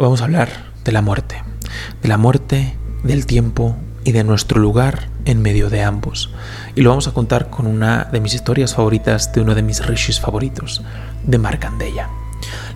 Vamos 0.00 0.22
a 0.22 0.24
hablar 0.24 0.48
de 0.82 0.92
la 0.92 1.02
muerte, 1.02 1.42
de 2.02 2.08
la 2.08 2.16
muerte, 2.16 2.74
del 3.02 3.26
tiempo 3.26 3.76
y 4.02 4.12
de 4.12 4.24
nuestro 4.24 4.58
lugar 4.58 5.10
en 5.26 5.42
medio 5.42 5.68
de 5.68 5.82
ambos. 5.82 6.30
Y 6.74 6.80
lo 6.80 6.88
vamos 6.88 7.06
a 7.06 7.12
contar 7.12 7.50
con 7.50 7.66
una 7.66 8.04
de 8.04 8.18
mis 8.20 8.32
historias 8.32 8.74
favoritas 8.74 9.30
de 9.34 9.42
uno 9.42 9.54
de 9.54 9.62
mis 9.62 9.84
rishis 9.84 10.18
favoritos, 10.18 10.80
de 11.24 11.36
Markandeya. 11.36 12.08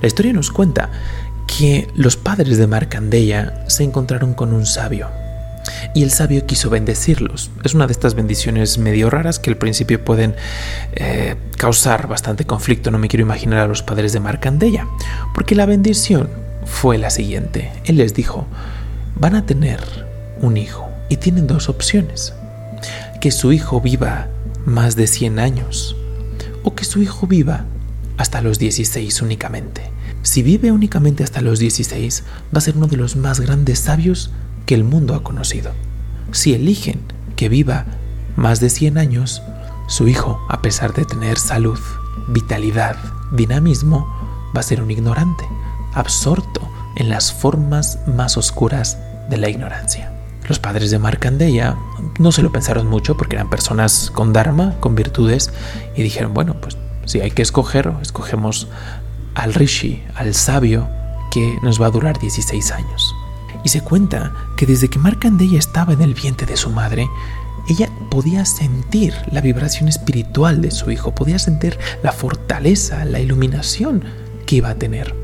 La 0.03 0.07
historia 0.07 0.35
nos 0.35 0.51
cuenta 0.51 0.91
que 1.47 1.89
los 1.95 2.19
padres 2.19 2.59
de 2.59 2.67
Markandeya 2.67 3.65
se 3.69 3.85
encontraron 3.85 4.35
con 4.35 4.53
un 4.53 4.67
sabio. 4.67 5.09
Y 5.95 6.03
el 6.03 6.11
sabio 6.11 6.45
quiso 6.45 6.69
bendecirlos. 6.69 7.51
Es 7.63 7.73
una 7.73 7.87
de 7.87 7.93
estas 7.93 8.15
bendiciones 8.15 8.77
medio 8.77 9.09
raras 9.09 9.39
que 9.39 9.49
al 9.49 9.57
principio 9.57 10.05
pueden 10.05 10.37
eh, 10.93 11.37
causar 11.57 12.07
bastante 12.07 12.45
conflicto. 12.45 12.91
No 12.91 12.99
me 12.99 13.09
quiero 13.09 13.25
imaginar 13.25 13.61
a 13.61 13.67
los 13.67 13.83
padres 13.83 14.13
de 14.13 14.21
Markandeya. 14.21 14.87
Porque 15.35 15.55
la 15.55 15.65
bendición 15.65 16.44
fue 16.65 16.99
la 16.99 17.11
siguiente. 17.11 17.71
Él 17.85 17.97
les 17.97 18.15
dijo, 18.15 18.47
van 19.17 19.35
a 19.35 19.47
tener 19.47 19.81
un 20.41 20.57
hijo 20.57 20.89
y 21.09 21.17
tienen 21.17 21.47
dos 21.47 21.69
opciones. 21.69 22.35
Que 23.21 23.31
su 23.31 23.53
hijo 23.53 23.81
viva 23.81 24.29
más 24.67 24.97
de 24.97 25.07
100 25.07 25.39
años 25.39 25.97
o 26.63 26.75
que 26.75 26.85
su 26.85 27.03
hijo 27.03 27.27
viva 27.27 27.65
hasta 28.17 28.41
los 28.41 28.59
16 28.59 29.23
únicamente. 29.23 29.91
Si 30.23 30.43
vive 30.43 30.73
únicamente 30.73 31.23
hasta 31.23 31.43
los 31.43 31.59
16, 31.59 32.25
va 32.55 32.59
a 32.59 32.61
ser 32.61 32.77
uno 32.77 32.87
de 32.87 32.97
los 32.97 33.17
más 33.17 33.41
grandes 33.41 33.79
sabios 33.79 34.31
que 34.67 34.75
el 34.75 34.85
mundo 34.85 35.15
ha 35.15 35.23
conocido. 35.23 35.73
Si 36.33 36.55
eligen 36.55 37.01
que 37.37 37.49
viva 37.49 37.85
más 38.37 38.61
de 38.61 38.71
100 38.71 38.99
años, 38.99 39.43
su 39.87 40.09
hijo, 40.09 40.41
a 40.49 40.63
pesar 40.63 40.95
de 40.95 41.05
tener 41.05 41.39
salud, 41.39 41.79
vitalidad, 42.29 42.97
dinamismo, 43.33 44.09
va 44.57 44.61
a 44.61 44.65
ser 44.65 44.83
un 44.83 44.91
ignorante, 44.91 45.45
absorto 45.95 46.61
en 46.97 47.09
las 47.09 47.33
formas 47.33 47.99
más 48.07 48.37
oscuras 48.37 48.99
de 49.29 49.37
la 49.37 49.49
ignorancia. 49.49 50.13
Los 50.49 50.59
padres 50.59 50.91
de 50.91 50.99
Markandeya 50.99 51.77
no 52.19 52.31
se 52.31 52.43
lo 52.43 52.53
pensaron 52.53 52.87
mucho 52.87 53.17
porque 53.17 53.37
eran 53.37 53.49
personas 53.49 54.11
con 54.11 54.33
dharma, 54.33 54.75
con 54.81 54.95
virtudes, 54.95 55.51
y 55.97 56.03
dijeron, 56.03 56.35
bueno, 56.35 56.55
pues 56.61 56.77
si 57.07 57.21
hay 57.21 57.31
que 57.31 57.43
escoger, 57.43 57.93
escogemos 58.03 58.69
al 59.35 59.55
rishi, 59.55 60.03
al 60.15 60.35
sabio, 60.35 60.89
que 61.31 61.59
nos 61.63 61.81
va 61.81 61.87
a 61.87 61.91
durar 61.91 62.19
16 62.19 62.73
años. 62.73 63.15
Y 63.65 63.71
se 63.71 63.81
cuenta 63.81 64.33
que 64.57 64.67
desde 64.67 64.89
que 64.89 64.99
Markandeya 64.99 65.59
estaba 65.59 65.95
en 65.95 66.03
el 66.03 66.15
vientre 66.15 66.47
de 66.47 66.57
su 66.57 66.71
madre, 66.71 67.09
ella 67.69 67.89
podía 68.11 68.45
sentir 68.45 69.15
la 69.33 69.41
vibración 69.41 69.89
espiritual 69.89 70.61
de 70.61 70.71
su 70.71 70.91
hijo, 70.91 71.15
podía 71.15 71.39
sentir 71.39 71.79
la 72.03 72.13
fortaleza, 72.13 73.05
la 73.07 73.21
iluminación 73.21 74.05
que 74.45 74.57
iba 74.57 74.69
a 74.69 74.75
tener. 74.75 75.24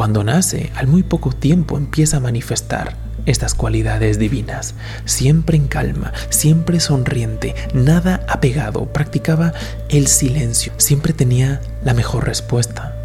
Cuando 0.00 0.24
nace, 0.24 0.72
al 0.76 0.86
muy 0.86 1.02
poco 1.02 1.30
tiempo 1.30 1.76
empieza 1.76 2.16
a 2.16 2.20
manifestar 2.20 2.96
estas 3.26 3.52
cualidades 3.52 4.18
divinas, 4.18 4.74
siempre 5.04 5.58
en 5.58 5.68
calma, 5.68 6.14
siempre 6.30 6.80
sonriente, 6.80 7.54
nada 7.74 8.24
apegado, 8.26 8.86
practicaba 8.86 9.52
el 9.90 10.06
silencio, 10.06 10.72
siempre 10.78 11.12
tenía 11.12 11.60
la 11.84 11.92
mejor 11.92 12.24
respuesta. 12.24 12.96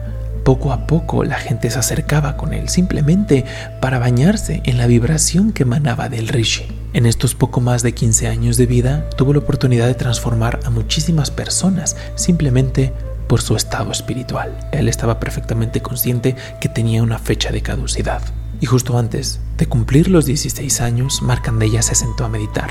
Poco 0.45 0.71
a 0.71 0.87
poco 0.87 1.25
la 1.25 1.35
gente 1.35 1.69
se 1.69 1.79
acercaba 1.79 2.37
con 2.37 2.53
él 2.53 2.69
simplemente 2.69 3.43
para 3.81 3.99
bañarse 3.99 4.61
en 4.63 4.77
la 4.77 4.87
vibración 4.87 5.51
que 5.51 5.63
emanaba 5.63 6.07
del 6.07 6.29
rishi. 6.29 6.65
En 6.93 7.05
estos 7.05 7.35
poco 7.35 7.59
más 7.59 7.83
de 7.83 7.93
15 7.93 8.29
años 8.29 8.55
de 8.55 8.67
vida 8.67 9.09
tuvo 9.17 9.33
la 9.33 9.39
oportunidad 9.39 9.87
de 9.87 9.95
transformar 9.95 10.61
a 10.63 10.69
muchísimas 10.69 11.29
personas 11.29 11.97
simplemente 12.15 12.93
por 13.27 13.41
su 13.41 13.55
estado 13.55 13.91
espiritual. 13.91 14.57
Él 14.71 14.87
estaba 14.87 15.19
perfectamente 15.19 15.81
consciente 15.81 16.35
que 16.59 16.69
tenía 16.69 17.03
una 17.03 17.19
fecha 17.19 17.51
de 17.51 17.61
caducidad. 17.61 18.21
Y 18.61 18.65
justo 18.65 18.97
antes 18.97 19.39
de 19.57 19.65
cumplir 19.67 20.09
los 20.09 20.25
16 20.25 20.81
años, 20.81 21.21
Markandeya 21.21 21.81
se 21.81 21.95
sentó 21.95 22.25
a 22.25 22.29
meditar 22.29 22.69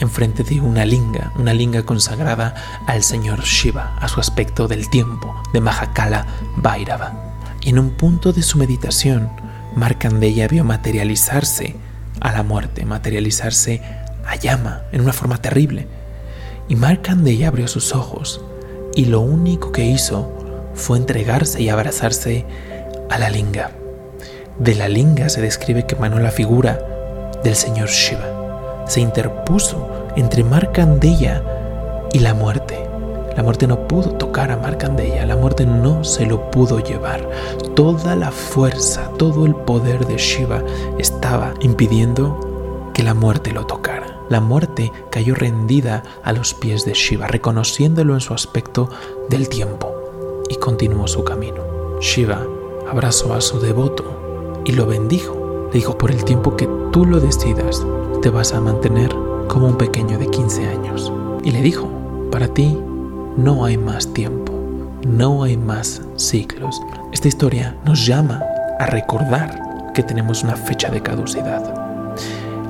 enfrente 0.00 0.44
de 0.44 0.60
una 0.60 0.84
linga, 0.84 1.32
una 1.36 1.52
linga 1.52 1.82
consagrada 1.82 2.54
al 2.86 3.02
señor 3.02 3.42
Shiva, 3.42 3.96
a 3.98 4.08
su 4.08 4.20
aspecto 4.20 4.68
del 4.68 4.88
tiempo, 4.90 5.34
de 5.52 5.60
Mahakala 5.60 6.26
Bhairava. 6.56 7.12
Y 7.60 7.70
en 7.70 7.78
un 7.78 7.90
punto 7.90 8.32
de 8.32 8.42
su 8.42 8.58
meditación, 8.58 9.28
Markandeya 9.74 10.48
vio 10.48 10.64
materializarse 10.64 11.76
a 12.20 12.32
la 12.32 12.42
muerte, 12.42 12.84
materializarse 12.84 13.82
a 14.26 14.36
llama 14.36 14.82
en 14.92 15.00
una 15.00 15.12
forma 15.12 15.38
terrible. 15.38 15.88
Y 16.68 16.76
Markandeya 16.76 17.48
abrió 17.48 17.66
sus 17.66 17.94
ojos 17.94 18.40
y 18.94 19.06
lo 19.06 19.20
único 19.20 19.72
que 19.72 19.84
hizo 19.84 20.30
fue 20.74 20.98
entregarse 20.98 21.62
y 21.62 21.68
abrazarse 21.68 22.44
a 23.10 23.18
la 23.18 23.30
linga. 23.30 23.70
De 24.58 24.74
la 24.74 24.88
linga 24.88 25.28
se 25.28 25.40
describe 25.40 25.86
que 25.86 25.94
emanó 25.94 26.18
la 26.18 26.30
figura 26.30 26.80
del 27.44 27.54
señor 27.54 27.88
Shiva. 27.88 28.84
Se 28.86 29.00
interpuso 29.00 29.88
entre 30.16 30.42
Markandeya 30.44 31.42
y 32.12 32.18
la 32.20 32.34
muerte. 32.34 32.78
La 33.36 33.44
muerte 33.44 33.68
no 33.68 33.86
pudo 33.86 34.14
tocar 34.14 34.50
a 34.50 34.56
Markandeya, 34.56 35.24
la 35.26 35.36
muerte 35.36 35.64
no 35.64 36.02
se 36.02 36.26
lo 36.26 36.50
pudo 36.50 36.80
llevar. 36.80 37.28
Toda 37.76 38.16
la 38.16 38.32
fuerza, 38.32 39.10
todo 39.16 39.46
el 39.46 39.54
poder 39.54 40.06
de 40.06 40.16
Shiva 40.16 40.64
estaba 40.98 41.54
impidiendo 41.60 42.90
que 42.94 43.04
la 43.04 43.14
muerte 43.14 43.52
lo 43.52 43.64
tocara. 43.64 44.17
La 44.28 44.40
muerte 44.40 44.92
cayó 45.10 45.34
rendida 45.34 46.02
a 46.22 46.32
los 46.32 46.52
pies 46.54 46.84
de 46.84 46.92
Shiva, 46.92 47.26
reconociéndolo 47.26 48.14
en 48.14 48.20
su 48.20 48.34
aspecto 48.34 48.90
del 49.30 49.48
tiempo, 49.48 49.94
y 50.48 50.56
continuó 50.56 51.08
su 51.08 51.24
camino. 51.24 51.62
Shiva 52.00 52.46
abrazó 52.90 53.34
a 53.34 53.40
su 53.40 53.58
devoto 53.58 54.62
y 54.64 54.72
lo 54.72 54.86
bendijo. 54.86 55.68
Le 55.72 55.78
dijo, 55.78 55.96
por 55.96 56.10
el 56.10 56.24
tiempo 56.24 56.56
que 56.56 56.68
tú 56.92 57.04
lo 57.04 57.20
decidas, 57.20 57.84
te 58.22 58.30
vas 58.30 58.52
a 58.52 58.60
mantener 58.60 59.14
como 59.48 59.66
un 59.66 59.76
pequeño 59.76 60.18
de 60.18 60.28
15 60.28 60.68
años. 60.68 61.12
Y 61.42 61.50
le 61.50 61.62
dijo, 61.62 61.88
para 62.30 62.48
ti 62.48 62.78
no 63.36 63.64
hay 63.64 63.78
más 63.78 64.12
tiempo, 64.12 64.52
no 65.06 65.42
hay 65.42 65.56
más 65.56 66.02
ciclos. 66.16 66.80
Esta 67.12 67.28
historia 67.28 67.76
nos 67.84 68.04
llama 68.04 68.42
a 68.78 68.86
recordar 68.86 69.92
que 69.94 70.02
tenemos 70.02 70.42
una 70.42 70.56
fecha 70.56 70.90
de 70.90 71.02
caducidad. 71.02 71.77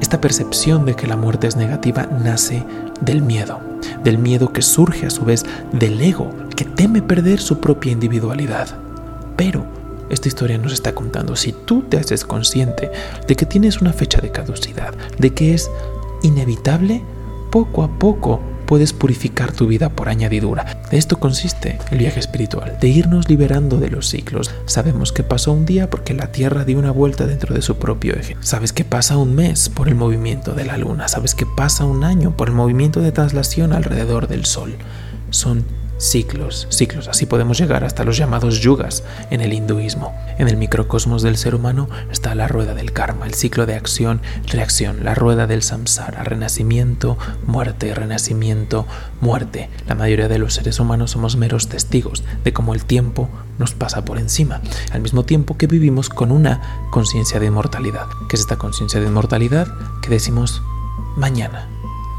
Esta 0.08 0.22
percepción 0.22 0.86
de 0.86 0.94
que 0.94 1.06
la 1.06 1.18
muerte 1.18 1.48
es 1.48 1.56
negativa 1.56 2.06
nace 2.06 2.64
del 3.02 3.20
miedo, 3.20 3.60
del 4.02 4.16
miedo 4.16 4.54
que 4.54 4.62
surge 4.62 5.04
a 5.04 5.10
su 5.10 5.26
vez 5.26 5.44
del 5.70 6.00
ego, 6.00 6.30
que 6.56 6.64
teme 6.64 7.02
perder 7.02 7.40
su 7.40 7.60
propia 7.60 7.92
individualidad. 7.92 8.68
Pero 9.36 9.66
esta 10.08 10.28
historia 10.28 10.56
nos 10.56 10.72
está 10.72 10.94
contando, 10.94 11.36
si 11.36 11.52
tú 11.52 11.82
te 11.82 11.98
haces 11.98 12.24
consciente 12.24 12.90
de 13.26 13.36
que 13.36 13.44
tienes 13.44 13.82
una 13.82 13.92
fecha 13.92 14.22
de 14.22 14.32
caducidad, 14.32 14.94
de 15.18 15.34
que 15.34 15.52
es 15.52 15.70
inevitable, 16.22 17.04
poco 17.50 17.82
a 17.82 17.88
poco 17.98 18.40
puedes 18.68 18.92
purificar 18.92 19.50
tu 19.50 19.66
vida 19.66 19.88
por 19.88 20.10
añadidura. 20.10 20.82
De 20.90 20.98
esto 20.98 21.18
consiste 21.18 21.78
el 21.90 21.98
viaje 21.98 22.20
espiritual, 22.20 22.76
de 22.78 22.88
irnos 22.88 23.26
liberando 23.26 23.78
de 23.78 23.88
los 23.88 24.08
ciclos. 24.08 24.50
Sabemos 24.66 25.10
que 25.10 25.22
pasó 25.22 25.52
un 25.52 25.64
día 25.64 25.88
porque 25.88 26.12
la 26.12 26.32
Tierra 26.32 26.66
dio 26.66 26.78
una 26.78 26.90
vuelta 26.90 27.26
dentro 27.26 27.54
de 27.54 27.62
su 27.62 27.78
propio 27.78 28.14
eje. 28.14 28.36
Sabes 28.40 28.74
que 28.74 28.84
pasa 28.84 29.16
un 29.16 29.34
mes 29.34 29.70
por 29.70 29.88
el 29.88 29.94
movimiento 29.94 30.52
de 30.52 30.66
la 30.66 30.76
Luna. 30.76 31.08
Sabes 31.08 31.34
que 31.34 31.46
pasa 31.46 31.86
un 31.86 32.04
año 32.04 32.36
por 32.36 32.48
el 32.48 32.54
movimiento 32.54 33.00
de 33.00 33.10
traslación 33.10 33.72
alrededor 33.72 34.28
del 34.28 34.44
Sol. 34.44 34.76
Son 35.30 35.64
ciclos, 35.98 36.66
ciclos. 36.70 37.08
Así 37.08 37.26
podemos 37.26 37.58
llegar 37.58 37.84
hasta 37.84 38.04
los 38.04 38.16
llamados 38.16 38.60
yugas 38.60 39.04
en 39.30 39.40
el 39.40 39.52
hinduismo. 39.52 40.14
En 40.38 40.48
el 40.48 40.56
microcosmos 40.56 41.22
del 41.22 41.36
ser 41.36 41.54
humano 41.54 41.88
está 42.10 42.34
la 42.34 42.48
rueda 42.48 42.74
del 42.74 42.92
karma, 42.92 43.26
el 43.26 43.34
ciclo 43.34 43.66
de 43.66 43.74
acción, 43.74 44.22
reacción, 44.46 45.04
la 45.04 45.14
rueda 45.14 45.46
del 45.46 45.62
samsara, 45.62 46.24
renacimiento, 46.24 47.18
muerte, 47.46 47.94
renacimiento, 47.94 48.86
muerte. 49.20 49.68
La 49.86 49.94
mayoría 49.94 50.28
de 50.28 50.38
los 50.38 50.54
seres 50.54 50.80
humanos 50.80 51.10
somos 51.10 51.36
meros 51.36 51.68
testigos 51.68 52.22
de 52.44 52.52
cómo 52.52 52.74
el 52.74 52.84
tiempo 52.84 53.28
nos 53.58 53.74
pasa 53.74 54.04
por 54.04 54.18
encima, 54.18 54.60
al 54.92 55.00
mismo 55.00 55.24
tiempo 55.24 55.56
que 55.56 55.66
vivimos 55.66 56.08
con 56.08 56.30
una 56.30 56.88
conciencia 56.90 57.40
de 57.40 57.46
inmortalidad. 57.46 58.06
¿Qué 58.28 58.36
es 58.36 58.40
esta 58.40 58.56
conciencia 58.56 59.00
de 59.00 59.06
inmortalidad? 59.06 59.66
Que 60.00 60.10
decimos 60.10 60.62
mañana, 61.16 61.68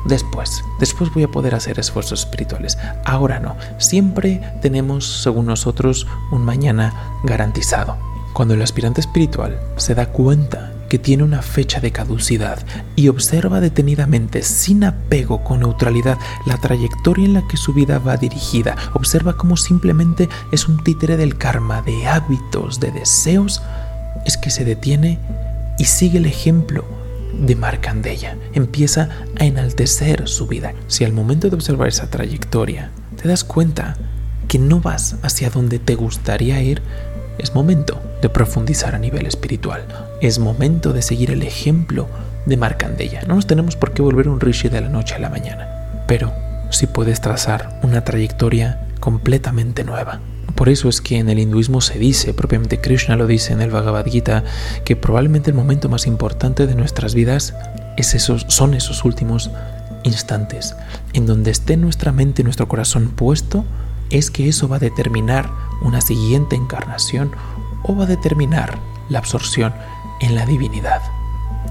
Después, 0.06 0.64
después 0.80 1.14
voy 1.14 1.24
a 1.24 1.32
poder 1.32 1.56
hacer 1.56 1.80
esfuerzos 1.80 2.22
espirituales. 2.22 2.78
Ahora 3.06 3.40
no. 3.40 3.58
Siempre 3.78 4.42
tenemos, 4.62 5.22
según 5.24 5.48
nosotros, 5.48 6.08
un 6.32 6.44
mañana 6.44 6.94
garantizado. 7.24 7.98
Cuando 8.34 8.54
el 8.54 8.62
aspirante 8.62 9.02
espiritual 9.02 9.60
se 9.76 9.96
da 9.96 10.08
cuenta 10.08 10.72
que 10.90 10.98
tiene 10.98 11.24
una 11.24 11.42
fecha 11.42 11.80
de 11.80 11.92
caducidad 11.92 12.66
y 12.96 13.10
observa 13.10 13.60
detenidamente, 13.60 14.42
sin 14.42 14.84
apego, 14.84 15.44
con 15.44 15.60
neutralidad, 15.60 16.18
la 16.46 16.58
trayectoria 16.58 17.26
en 17.26 17.34
la 17.34 17.48
que 17.48 17.58
su 17.58 17.74
vida 17.74 18.00
va 18.00 18.18
dirigida, 18.18 18.76
observa 18.94 19.38
cómo 19.38 19.56
simplemente 19.56 20.30
es 20.52 20.68
un 20.68 20.84
títere 20.84 21.16
del 21.16 21.38
karma, 21.38 21.82
de 21.84 22.08
hábitos, 22.08 22.80
de 22.80 22.92
deseos, 22.92 23.62
es 24.26 24.38
que 24.38 24.50
se 24.50 24.66
detiene 24.66 25.20
y 25.78 25.86
sigue 25.86 26.18
el 26.18 26.26
ejemplo 26.26 26.99
de 27.34 27.56
Marcandella. 27.56 28.38
Empieza 28.54 29.10
a 29.40 29.46
enaltecer 29.46 30.28
su 30.28 30.48
vida. 30.48 30.74
Si 30.88 31.06
al 31.06 31.14
momento 31.14 31.50
de 31.50 31.56
observar 31.56 31.88
esa 31.88 32.10
trayectoria 32.10 32.92
te 33.22 33.28
das 33.28 33.44
cuenta 33.44 33.96
que 34.48 34.60
no 34.60 34.80
vas 34.82 35.18
hacia 35.22 35.50
donde 35.50 35.80
te 35.80 35.96
gustaría 35.96 36.62
ir, 36.62 36.82
es 37.38 37.54
momento 37.56 38.02
de 38.22 38.30
profundizar 38.30 38.96
a 38.96 39.00
nivel 39.00 39.26
espiritual. 39.26 39.86
Es 40.22 40.40
momento 40.40 40.92
de 40.92 41.02
seguir 41.02 41.32
el 41.32 41.44
ejemplo 41.44 42.08
de 42.46 42.58
Markandeya. 42.58 43.22
No 43.28 43.36
nos 43.36 43.48
tenemos 43.48 43.76
por 43.76 43.94
qué 43.94 44.02
volver 44.02 44.28
un 44.28 44.40
rishi 44.40 44.70
de 44.70 44.82
la 44.82 44.90
noche 44.90 45.16
a 45.16 45.20
la 45.20 45.30
mañana, 45.30 46.04
pero 46.08 46.34
sí 46.70 46.88
puedes 46.88 47.22
trazar 47.22 47.80
una 47.84 48.04
trayectoria 48.04 48.88
completamente 49.00 49.84
nueva. 49.84 50.20
Por 50.60 50.68
eso 50.68 50.90
es 50.90 51.00
que 51.00 51.20
en 51.20 51.30
el 51.30 51.40
hinduismo 51.40 51.80
se 51.80 51.98
dice, 51.98 52.34
propiamente 52.34 52.82
Krishna 52.82 53.16
lo 53.16 53.28
dice 53.28 53.54
en 53.54 53.62
el 53.62 53.72
Bhagavad 53.72 54.06
Gita, 54.06 54.44
que 54.84 54.98
probablemente 54.98 55.50
el 55.50 55.56
momento 55.56 55.88
más 55.88 56.06
importante 56.06 56.68
de 56.68 56.76
nuestras 56.76 57.16
vidas 57.16 57.54
es 57.96 58.14
esos, 58.14 58.46
son 58.50 58.74
esos 58.74 59.06
últimos 59.06 59.52
instantes, 60.04 60.76
en 61.14 61.26
donde 61.26 61.52
esté 61.52 61.78
nuestra 61.78 62.12
mente 62.12 62.42
y 62.42 62.44
nuestro 62.44 62.68
corazón 62.68 63.14
puesto, 63.16 63.64
es 64.10 64.32
que 64.32 64.50
eso 64.50 64.68
va 64.68 64.76
a 64.76 64.80
determinar 64.80 65.50
una 65.82 66.02
siguiente 66.02 66.58
encarnación 66.58 67.32
o 67.84 67.96
va 67.96 68.04
a 68.04 68.08
determinar 68.08 68.80
la 69.08 69.20
absorción 69.20 69.74
en 70.20 70.36
la 70.36 70.46
divinidad. 70.46 71.02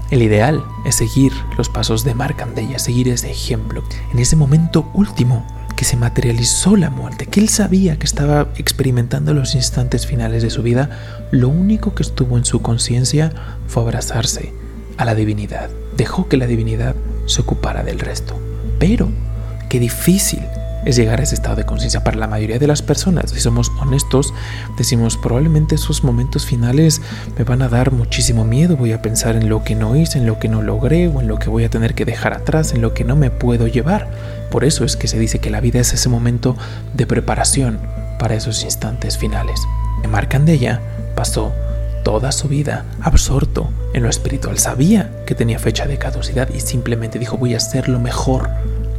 El 0.09 0.23
ideal 0.23 0.65
es 0.83 0.95
seguir 0.95 1.31
los 1.59 1.69
pasos 1.69 2.03
de 2.03 2.15
Markandeya, 2.15 2.79
seguir 2.79 3.07
ese 3.09 3.29
ejemplo. 3.29 3.83
En 4.11 4.17
ese 4.17 4.35
momento 4.35 4.89
último 4.95 5.45
que 5.79 5.85
se 5.85 5.95
materializó 5.95 6.75
la 6.75 6.89
muerte, 6.89 7.25
que 7.25 7.39
él 7.39 7.47
sabía 7.47 7.97
que 7.97 8.05
estaba 8.05 8.49
experimentando 8.57 9.33
los 9.33 9.55
instantes 9.55 10.05
finales 10.05 10.43
de 10.43 10.49
su 10.49 10.61
vida, 10.61 10.89
lo 11.31 11.47
único 11.47 11.95
que 11.95 12.03
estuvo 12.03 12.37
en 12.37 12.43
su 12.43 12.61
conciencia 12.61 13.31
fue 13.65 13.83
abrazarse 13.83 14.51
a 14.97 15.05
la 15.05 15.15
divinidad. 15.15 15.69
Dejó 15.95 16.27
que 16.27 16.35
la 16.35 16.47
divinidad 16.47 16.95
se 17.27 17.39
ocupara 17.39 17.81
del 17.81 17.99
resto. 17.99 18.37
Pero, 18.77 19.07
qué 19.69 19.79
difícil 19.79 20.41
es 20.85 20.95
llegar 20.95 21.19
a 21.19 21.23
ese 21.23 21.35
estado 21.35 21.55
de 21.55 21.65
conciencia. 21.65 22.03
Para 22.03 22.17
la 22.17 22.27
mayoría 22.27 22.59
de 22.59 22.67
las 22.67 22.81
personas, 22.81 23.31
si 23.31 23.39
somos 23.39 23.71
honestos, 23.79 24.33
decimos 24.77 25.17
probablemente 25.17 25.75
esos 25.75 26.03
momentos 26.03 26.45
finales 26.45 27.01
me 27.37 27.43
van 27.43 27.61
a 27.61 27.69
dar 27.69 27.91
muchísimo 27.91 28.45
miedo, 28.45 28.77
voy 28.77 28.93
a 28.93 29.01
pensar 29.01 29.35
en 29.35 29.49
lo 29.49 29.63
que 29.63 29.75
no 29.75 29.95
hice, 29.95 30.19
en 30.19 30.25
lo 30.25 30.39
que 30.39 30.49
no 30.49 30.61
logré 30.61 31.07
o 31.07 31.21
en 31.21 31.27
lo 31.27 31.37
que 31.39 31.49
voy 31.49 31.63
a 31.63 31.69
tener 31.69 31.95
que 31.95 32.05
dejar 32.05 32.33
atrás, 32.33 32.73
en 32.73 32.81
lo 32.81 32.93
que 32.93 33.03
no 33.03 33.15
me 33.15 33.31
puedo 33.31 33.67
llevar. 33.67 34.09
Por 34.51 34.63
eso 34.63 34.83
es 34.85 34.95
que 34.95 35.07
se 35.07 35.19
dice 35.19 35.39
que 35.39 35.49
la 35.49 35.61
vida 35.61 35.79
es 35.79 35.93
ese 35.93 36.09
momento 36.09 36.55
de 36.93 37.05
preparación 37.05 37.79
para 38.17 38.35
esos 38.35 38.63
instantes 38.63 39.17
finales. 39.17 39.61
Marcandella 40.09 40.81
pasó 41.15 41.53
toda 42.03 42.31
su 42.31 42.47
vida 42.47 42.85
absorto 43.01 43.69
en 43.93 44.03
lo 44.03 44.09
espiritual. 44.09 44.57
Sabía 44.57 45.11
que 45.25 45.35
tenía 45.35 45.59
fecha 45.59 45.85
de 45.85 45.97
caducidad 45.97 46.49
y 46.49 46.59
simplemente 46.59 47.19
dijo 47.19 47.37
voy 47.37 47.53
a 47.53 47.57
hacer 47.57 47.89
lo 47.89 47.99
mejor 47.99 48.49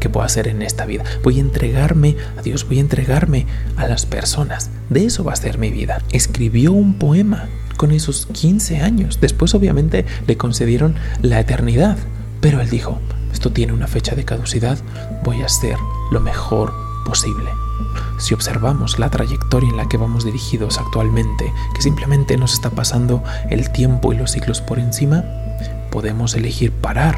que 0.00 0.08
puedo 0.08 0.26
hacer 0.26 0.48
en 0.48 0.62
esta 0.62 0.86
vida. 0.86 1.04
Voy 1.22 1.38
a 1.38 1.42
entregarme 1.42 2.16
a 2.36 2.42
Dios, 2.42 2.66
voy 2.66 2.78
a 2.78 2.80
entregarme 2.80 3.46
a 3.76 3.86
las 3.86 4.06
personas. 4.06 4.70
De 4.88 5.04
eso 5.04 5.22
va 5.22 5.34
a 5.34 5.36
ser 5.36 5.58
mi 5.58 5.70
vida. 5.70 6.02
Escribió 6.10 6.72
un 6.72 6.94
poema 6.94 7.48
con 7.76 7.92
esos 7.92 8.26
15 8.26 8.80
años. 8.80 9.20
Después 9.20 9.54
obviamente 9.54 10.04
le 10.26 10.36
concedieron 10.36 10.96
la 11.22 11.38
eternidad. 11.38 11.96
Pero 12.40 12.60
él 12.60 12.70
dijo, 12.70 12.98
esto 13.32 13.52
tiene 13.52 13.72
una 13.72 13.86
fecha 13.86 14.14
de 14.14 14.24
caducidad, 14.24 14.78
voy 15.22 15.42
a 15.42 15.46
hacer 15.46 15.76
lo 16.10 16.20
mejor 16.20 16.72
posible. 17.04 17.50
Si 18.18 18.34
observamos 18.34 18.98
la 18.98 19.10
trayectoria 19.10 19.70
en 19.70 19.76
la 19.76 19.88
que 19.88 19.96
vamos 19.96 20.24
dirigidos 20.24 20.78
actualmente, 20.78 21.52
que 21.74 21.82
simplemente 21.82 22.36
nos 22.36 22.52
está 22.52 22.70
pasando 22.70 23.22
el 23.50 23.70
tiempo 23.72 24.12
y 24.12 24.16
los 24.16 24.32
ciclos 24.32 24.60
por 24.60 24.78
encima, 24.78 25.24
podemos 25.90 26.34
elegir 26.34 26.72
parar 26.72 27.16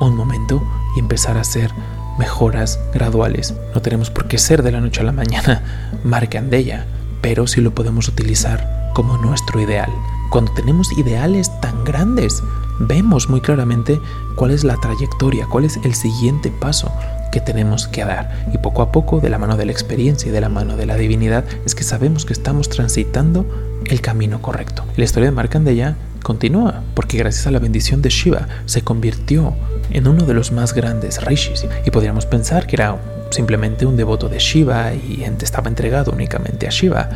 un 0.00 0.16
momento 0.16 0.62
y 0.96 1.00
empezar 1.00 1.36
a 1.36 1.42
hacer 1.42 1.70
mejoras 2.18 2.78
graduales. 2.92 3.54
No 3.74 3.82
tenemos 3.82 4.10
por 4.10 4.28
qué 4.28 4.38
ser 4.38 4.62
de 4.62 4.72
la 4.72 4.80
noche 4.80 5.00
a 5.00 5.04
la 5.04 5.12
mañana 5.12 5.62
marcandella, 6.04 6.86
pero 7.20 7.46
sí 7.46 7.60
lo 7.60 7.74
podemos 7.74 8.08
utilizar 8.08 8.90
como 8.94 9.16
nuestro 9.16 9.60
ideal. 9.60 9.90
Cuando 10.30 10.52
tenemos 10.52 10.90
ideales 10.98 11.50
tan 11.60 11.84
grandes, 11.84 12.42
vemos 12.78 13.28
muy 13.28 13.40
claramente 13.40 14.00
cuál 14.36 14.50
es 14.50 14.64
la 14.64 14.76
trayectoria, 14.76 15.46
cuál 15.46 15.64
es 15.64 15.78
el 15.84 15.94
siguiente 15.94 16.50
paso 16.50 16.90
que 17.30 17.40
tenemos 17.40 17.86
que 17.88 18.04
dar. 18.04 18.46
Y 18.52 18.58
poco 18.58 18.82
a 18.82 18.92
poco, 18.92 19.20
de 19.20 19.30
la 19.30 19.38
mano 19.38 19.56
de 19.56 19.66
la 19.66 19.72
experiencia 19.72 20.28
y 20.28 20.32
de 20.32 20.40
la 20.40 20.48
mano 20.48 20.76
de 20.76 20.86
la 20.86 20.96
divinidad, 20.96 21.44
es 21.64 21.74
que 21.74 21.84
sabemos 21.84 22.24
que 22.24 22.32
estamos 22.32 22.68
transitando 22.68 23.46
el 23.86 24.00
camino 24.00 24.40
correcto. 24.40 24.84
La 24.96 25.04
historia 25.04 25.30
de 25.30 25.36
Markandeya 25.36 25.96
continúa, 26.22 26.82
porque 26.94 27.18
gracias 27.18 27.46
a 27.46 27.50
la 27.50 27.58
bendición 27.58 28.02
de 28.02 28.10
Shiva 28.10 28.48
se 28.66 28.82
convirtió 28.82 29.54
en 29.90 30.06
uno 30.08 30.24
de 30.24 30.34
los 30.34 30.52
más 30.52 30.74
grandes 30.74 31.22
rishis. 31.24 31.66
Y 31.84 31.90
podríamos 31.90 32.26
pensar 32.26 32.66
que 32.66 32.76
era 32.76 32.98
simplemente 33.30 33.86
un 33.86 33.96
devoto 33.96 34.28
de 34.28 34.38
Shiva 34.38 34.94
y 34.94 35.24
estaba 35.40 35.68
entregado 35.68 36.12
únicamente 36.12 36.66
a 36.66 36.70
Shiva. 36.70 37.08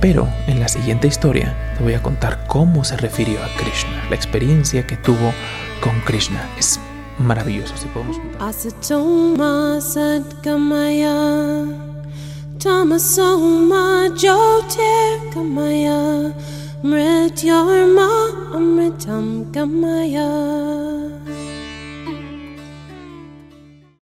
Pero 0.00 0.28
en 0.46 0.60
la 0.60 0.68
siguiente 0.68 1.06
historia 1.06 1.54
te 1.76 1.84
voy 1.84 1.94
a 1.94 2.02
contar 2.02 2.44
cómo 2.46 2.84
se 2.84 2.96
refirió 2.96 3.42
a 3.42 3.48
Krishna, 3.56 4.04
la 4.10 4.16
experiencia 4.16 4.86
que 4.86 4.96
tuvo 4.96 5.32
con 5.80 5.98
Krishna. 6.00 6.48
Es 6.58 6.78
maravilloso 7.18 7.76
si 7.76 7.86
podemos 7.86 8.16
Mrit 16.84 17.40
Yarma 17.42 18.10
Amritam 18.52 19.50
Gamaya. 19.50 21.13